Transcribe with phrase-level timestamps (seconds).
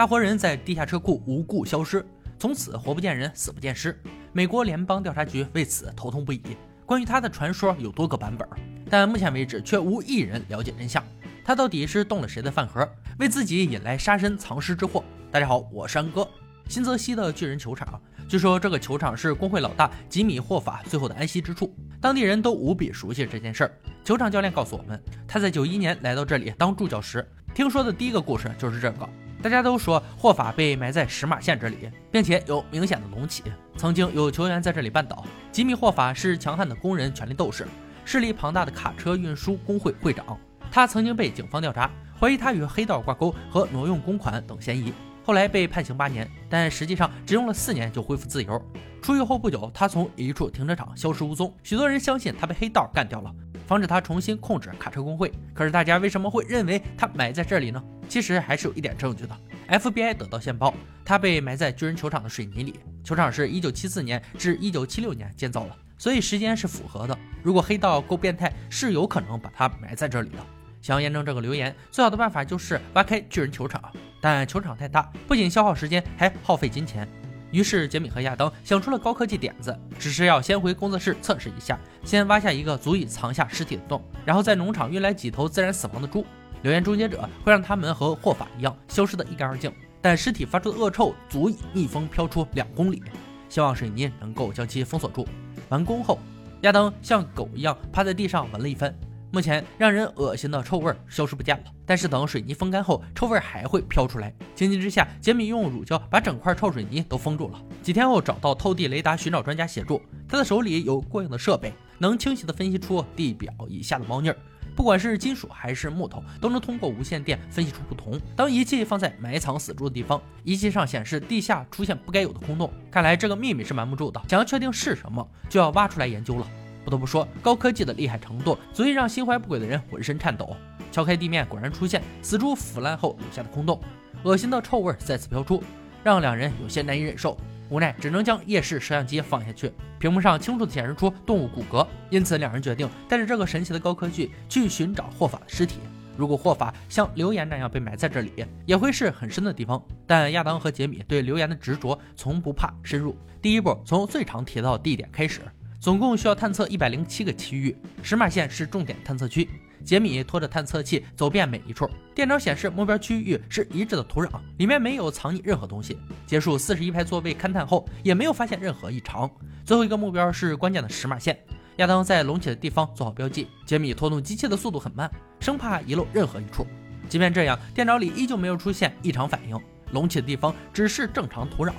[0.00, 2.02] 大活人在地下车库无故消失，
[2.38, 3.94] 从此活不见人，死不见尸。
[4.32, 6.40] 美国联邦调查局为此头痛不已。
[6.86, 8.48] 关于他的传说有多个版本，
[8.88, 11.04] 但目前为止却无一人了解真相。
[11.44, 15.04] 他到底是动了谁的饭盒，为自己引来杀身藏尸之祸？
[15.30, 16.26] 大家好，我是安哥。
[16.66, 23.72] 新泽西的巨人球场，据说这个球场是工会老大吉米霍法最后的安息之处，当地人都无比熟悉这件事儿。
[24.02, 24.98] 球场教练告诉我们，
[25.28, 29.06] 他在九一年来到这里当助教时，听说的第一个故事就是这个。
[29.42, 33.42] 大家都说霍法被埋在石马县这里，并且有明显的隆起。
[33.76, 35.24] 曾经有球员在这里绊倒。
[35.50, 37.66] 吉米霍法是强悍的工人权力斗士，
[38.04, 40.38] 势力庞大的卡车运输工会会长。
[40.70, 41.90] 他曾经被警方调查，
[42.20, 44.92] 怀疑他与黑道挂钩和挪用公款等嫌疑，
[45.24, 48.62] 后来被判刑八年，但实际上只用了四年就恢复自由。
[49.00, 53.34] 出狱后不久，他从一处停车场消失无踪，许多人相信他被黑道干掉了。
[53.70, 57.80] 防止他重新控制卡车工会，可是大家为什么会认为他埋在这里呢？
[58.08, 59.36] 其实还是有一点证据的。
[59.68, 60.74] FBI 得到线报，
[61.04, 62.80] 他被埋在巨人球场的水泥里。
[63.04, 67.16] 球场是一九七四年至一九七六年建造的，所以时间是符合的。
[67.44, 70.38] 如果黑道够变态，是有可能把他埋在这里的。
[70.82, 73.80] 想要验证这个留言，最好的办法就是挖开巨人球场，
[74.20, 77.08] 但球场太大，不仅消耗时间，还耗费金钱。
[77.50, 86.24] 于是杰米和亚当想出了高科技点子，只是要先回工作室测试一下，先挖下一个足以藏下尸体的洞，然后在农场运来几头自然死亡的猪。
[86.62, 93.02] 留言终结者会让他们和霍法一样消失得一干二净，但尸体发出的恶臭足以逆风飘出两公里。
[93.48, 95.26] 希望水泥能够将其封锁住。
[95.70, 96.18] 完工后，
[96.60, 98.94] 亚当像狗一样趴在地上闻了一番。
[99.32, 104.34] 目前让人恶心的臭味消失不见了，但是等水泥风干后，臭味还会飘出来。
[104.56, 107.62] 情急之下，杰米用乳胶把整块臭水泥都封住了。
[107.80, 114.36] 几天后，找到透地雷达寻找专家协助，他的手里有过硬的设备，能清晰的分析出地表以下的猫腻儿，
[114.74, 118.20] 不管是金属还是木头，都能通过无线电分析出不同。
[118.34, 124.20] 当仪器放在埋藏死猪的地方，仪器上显示地下出现不该有的空洞，看来这个秘密是瞒不住的。
[124.28, 126.46] 想要确定是什么，就要挖出来研究了。
[126.84, 130.56] 不得不说，高科技的厉害程度足以让心怀不轨的人浑身颤抖。
[130.90, 133.80] 敲开地面，果然出现死猪腐烂后留下的空洞，
[134.24, 135.62] 恶心的臭味再次飘出，
[136.02, 137.36] 让两人有些难以忍受。
[137.68, 139.70] 无奈只能将夜视摄像机放下去，
[140.00, 141.86] 屏幕上清楚地显示出动物骨骼。
[142.10, 145.78] 因此，两人决定带着这个神奇的高科技去寻找霍法的尸体。
[146.16, 149.80] 如果霍法像留言那样被埋在这里，也会是很深的地方。
[150.04, 153.16] 但亚当和杰米对留言的执着从不怕深入。
[153.40, 155.40] 第一步，从最常提到的地点开始。
[155.80, 159.48] 总共需要探测一百零七个区域，石马县是重点探测区。
[159.82, 165.96] 杰米拖着探测器走遍每一处，电脑显示目标区域是一致的土壤，里面没有藏匿任何东西。
[166.26, 169.28] 结束四十一排座位勘探后，也没有发现任何异常。
[169.64, 171.38] 最后一个目标是关键的石马线，
[171.76, 173.48] 亚当在隆起的地方做好标记。
[173.64, 175.10] 杰米拖动机器的速度很慢，
[175.40, 176.66] 生怕遗漏任何一处。
[177.08, 179.58] 即便这样，电脑里依旧没有出现异常反应，
[179.92, 181.72] 隆起的地方只是正常土壤。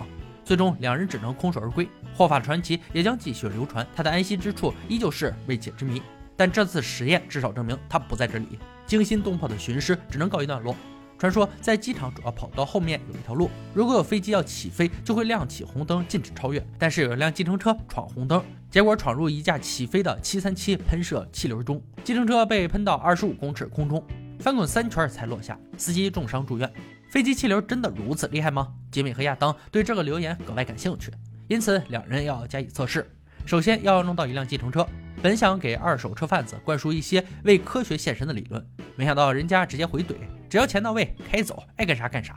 [0.44, 1.88] 最终，两人只能空手而归。
[2.14, 6.02] 霍法传奇也将继续流传，他的安息之处依旧是未解之谜。
[6.36, 10.76] 但这次实验至少证明他不在这里，惊心动魄的寻尸只能告一段落。
[11.20, 16.66] 传说在机场主要跑道后面有一条路，如果有飞机要起飞，就会亮起红灯，禁止超越。
[16.80, 24.04] 但是有一辆计程车闯红灯，结果闯入一架起飞的737喷射气流中，计程车被喷到二十五公尺空中，
[24.42, 26.70] 翻滚三圈才落下，司机重伤住院。
[27.10, 28.74] 飞机气流真的如此厉害吗？
[28.92, 31.12] 杰米和亚当对这个留言格外感兴趣。
[31.48, 33.08] 因此，两人要加以测试。
[33.46, 34.88] 首先要弄到一辆计程车。
[35.22, 38.66] 本想给二手车贩子灌输一些为科学献身的理论，
[38.96, 40.16] 没想到人家直接回怼
[40.50, 42.36] ：“只要钱到位，开走，爱干啥干啥。”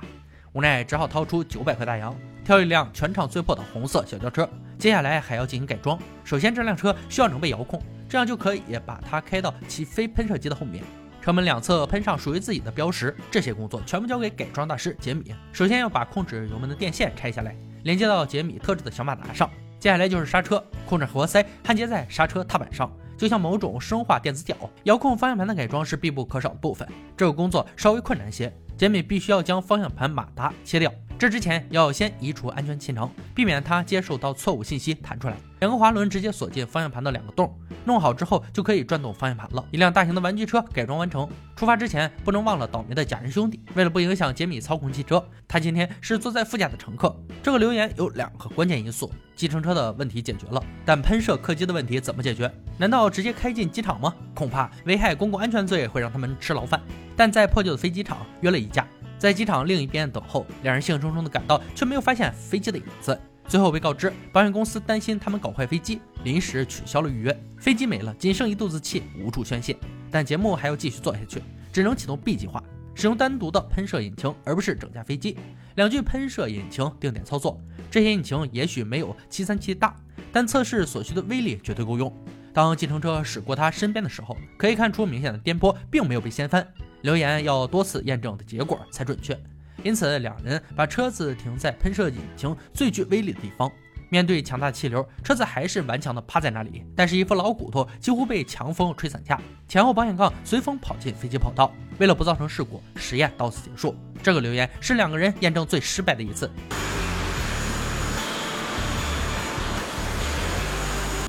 [0.53, 2.15] 无奈只好掏出九百块大洋，
[2.45, 4.47] 挑一辆全场最破的红色小轿车。
[4.79, 5.99] 接下来还要进行改装。
[6.25, 10.85] 首先，这辆车需要能被遥控，这样就可以把它开到起飞喷射机的后面。
[11.25, 13.17] 车门两侧喷上属于自己的标识。
[13.31, 15.35] 这些工作全部交给改装大师杰米。
[15.55, 17.57] 首先要把控制油门的电线拆下来。
[17.85, 19.49] 连接到杰米特制的小马达上，
[19.81, 24.55] 接下来就是刹车，控制活塞焊接在刹车踏板上，就像某种生化电子脚。
[24.83, 26.87] 遥控方向盘的改装是必不可少的部分，
[27.17, 30.93] 这个工作稍微困难些，杰米必须要将方向盘马达切掉。
[31.25, 35.35] 这之前要先移除安全气囊，避免它接受到错误信息弹出来。
[35.61, 39.65] 两个滑轮直接锁进方向盘的两个洞，弄好之后就可以转动方向盘了。
[39.71, 41.27] 一辆大型的玩具车改装完成，
[41.57, 43.59] 出发之前不能忘了倒霉的假人兄弟。
[43.73, 47.19] 为了不影响杰米操控汽车，他今天是坐在副驾的乘客。
[47.43, 52.53] 这个留言有两个关键因素：计程车的问题解决了，但喷射客机的问题怎么解决？
[52.77, 54.15] 难道直接开进机场吗？
[54.35, 56.79] 恐怕危害公共安全罪会让他们吃牢饭。
[57.17, 58.87] 但在破旧的飞机场约了一架。
[59.25, 63.19] 在机场另一边等候，两人兴冲冲地赶到，却没有发现飞机的影子。
[63.49, 67.45] 最后被告知，保险公司担心他们搞坏飞机，临时取消了预约。
[67.57, 69.75] 飞机没了，仅剩一肚子气，无处宣泄。
[70.11, 71.41] 但节目还要继续做下去，
[71.73, 72.63] 只能启动 B 计划，
[72.95, 75.39] 使用单独的喷射引擎，而不是整架飞机。
[75.77, 77.59] 两具喷射引擎定点操作。
[77.91, 79.97] 这些引擎也许没有737大，
[80.31, 82.15] 但测试所需的威力绝对够用。
[82.53, 86.69] 当计程车驶过他身边的时候，可以看出明显的颠簸并没有被掀翻。
[87.05, 89.39] 留言要多次验证的结果才准确。
[89.83, 93.71] 因此，两人把车子停在喷射引擎最具威力的地方。
[94.09, 101.71] 面对强大气流，车子还是顽强地趴在那里，但是一副老骨头几乎被强风吹散架，前后保险杠随风跑进飞机跑道。
[101.99, 103.95] 为了不造成事故，实验到此结束。
[104.23, 106.51] 这个留言是两个人验证最失败的一次。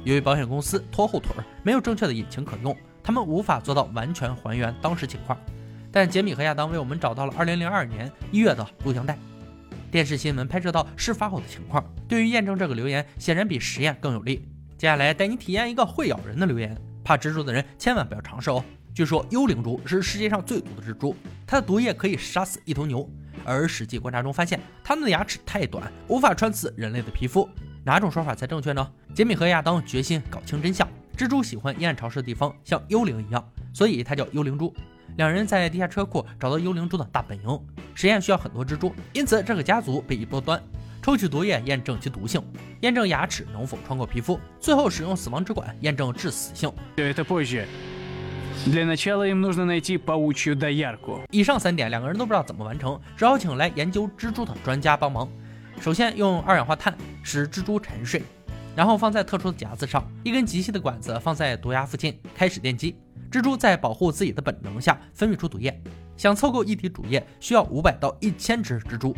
[0.05, 2.73] 由于保险公司拖后腿，没有正确的引擎可用，
[3.03, 5.37] 他们无法做到完全还原当时情况。
[5.95, 9.17] 但杰米和亚当为我们找到了2002年1月的录像带。
[9.89, 14.45] 电视新闻拍摄到事发后的情况，对于验证这个留言显然比实验更有利。
[14.77, 18.61] 接下来带你体验一个会咬人的留言，怕蜘蛛的人千万不要尝试哦。
[18.93, 21.15] 据说幽灵蛛是世界上最毒的蜘蛛，
[21.47, 23.09] 它的毒液可以杀死一头牛。
[23.45, 27.49] 而实际观察中发现，它们的牙齿太短，无法穿刺人类的皮肤。
[27.85, 28.85] 哪种说法才正确呢？
[29.13, 30.85] 杰米和亚当决心搞清真相。
[31.15, 34.75] 蜘蛛喜欢阴暗潮湿的地方，像幽灵一样，所以它叫幽灵蛛。
[35.17, 37.59] 两人在地下车库找到幽灵蛛的大本营，
[37.93, 40.61] 实验需要很多蜘蛛，因此这个家族被一波端。
[41.01, 42.43] 抽取毒液验证其毒性，
[42.81, 46.71] 验证牙齿能否穿过皮肤，最后使用死亡之管验证致死性。
[51.29, 55.29] 以上三点两个人都不知道怎么完成，只好请来研究蜘蛛的专家帮忙。
[55.79, 58.23] 首先用二氧化碳使蜘蛛沉睡，
[58.75, 62.97] 然后放在特殊的夹子上，一根极细的管子放在毒牙附近，开始电击。
[63.31, 65.81] 蜘蛛在保护自己的本能下分泌出毒液，
[66.15, 69.15] 想凑够一滴主液需要五百到一千只蜘蛛，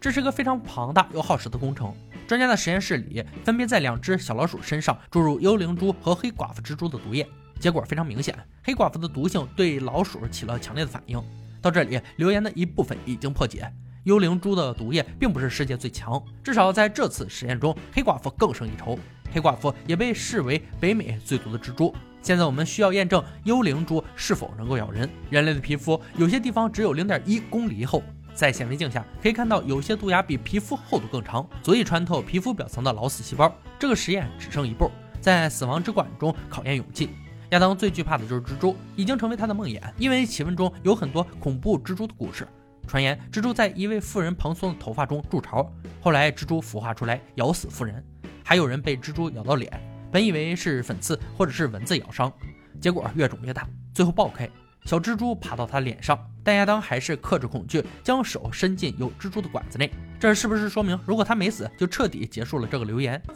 [0.00, 1.92] 这是个非常庞大又耗时的工程。
[2.26, 7.26] 专家在实验室里分别在两只小老鼠身上注入幽灵蛛和黑寡妇蜘蛛的毒液，
[7.60, 11.22] 结果非常明显，黑寡妇的毒性对老鼠起了强烈的反应。
[11.62, 13.72] 到这里，留言的一部分已经破解，
[14.04, 18.98] 幽灵蛛的毒液并不是世界最强，至少在这次实验中，黑寡妇更胜一筹。
[19.32, 21.94] 黑寡妇也被视为北美最毒的蜘蛛。
[22.26, 25.08] 现在我们需要验证幽灵蛛是否能够咬人。
[25.30, 28.02] 人类的皮肤有些地方只有零点一公厘厚，
[28.34, 33.54] 在显微镜下可以看到有些毒牙比皮肤厚度更长，足以穿透皮肤表层的老死细胞。
[33.78, 34.90] 这个实验只剩一步，
[35.20, 37.10] 在死亡之管中考验勇气。
[37.50, 42.44] 亚当最惧怕的就是蜘蛛，已经成为他的梦魇，因为奇闻中有很多恐怖蜘蛛的故事。
[42.88, 48.04] 传言蜘蛛在一位妇人蓬松的头发中筑巢，后来蜘蛛孵化出来咬死妇人，
[48.42, 49.95] 还有人被蜘蛛咬到脸。
[50.16, 52.32] 本以为是粉刺或者是蚊子咬伤，
[52.80, 54.48] 结果越肿越大，最后爆开，
[54.86, 59.92] 小蜘蛛爬到他脸上，但亚当还是克制恐惧，将手伸进有蜘蛛的管子内。
[60.18, 63.20] 这是不是说明，如果他没死，就彻底结束了这个留言？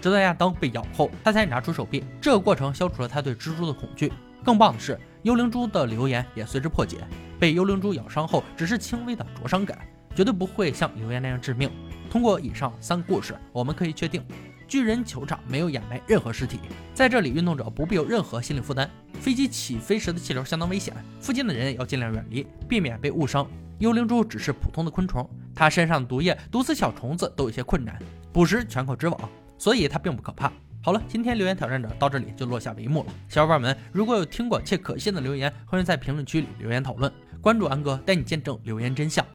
[0.00, 2.02] 直到亚当被咬后，他才拿出手臂。
[2.18, 4.10] 这个过程消除了他对蜘蛛的恐惧。
[4.42, 7.06] 更棒的是，幽灵蛛的留言也随之破解。
[7.38, 9.78] 被幽灵蛛咬伤后，只是轻微的灼伤感，
[10.14, 11.70] 绝对不会像留言那样致命。
[12.10, 14.24] 通过以上三个故事，我们可以确定，
[14.68, 16.58] 巨人球场没有掩埋任何尸体，
[16.94, 18.88] 在这里运动者不必有任何心理负担。
[19.20, 23.46] 飞机起飞时的气流相当危险，附近的人要尽量远离，避免被误伤。
[23.80, 27.98] 幽灵蛛只是普通的昆虫，它身上的毒液毒死小虫子都有些困难，
[28.32, 29.20] 捕食全靠织网，
[29.58, 30.52] 所以它并不可怕。
[30.80, 33.12] 好了，今天留言挑战者到这里就落下帷幕了。
[33.28, 37.10] 小伙伴们，如果有听过且可信的留言，欢迎在评论区里留言讨论。
[37.40, 39.26] 关注安哥，带你见证留言真相。